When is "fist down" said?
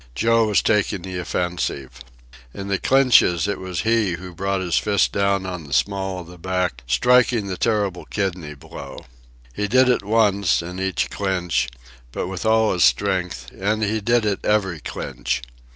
4.79-5.45